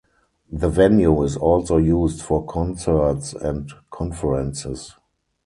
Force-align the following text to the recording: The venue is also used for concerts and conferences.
The 0.51 0.67
venue 0.67 1.21
is 1.21 1.37
also 1.37 1.77
used 1.77 2.23
for 2.23 2.43
concerts 2.47 3.33
and 3.33 3.71
conferences. 3.91 4.95